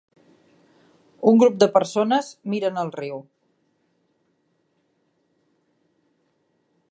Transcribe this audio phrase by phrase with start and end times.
[1.31, 3.21] Un grup de persones miren al riu.